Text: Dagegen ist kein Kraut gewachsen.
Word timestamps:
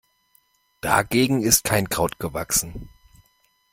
Dagegen 0.81 1.43
ist 1.43 1.63
kein 1.63 1.87
Kraut 1.87 2.17
gewachsen. 2.17 2.89